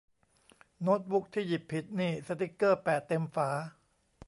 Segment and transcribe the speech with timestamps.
[0.81, 3.49] โน๊ตบุ๊กที่หยิบผิดนี่สติ๊กเกอร์แปะเต็มฝา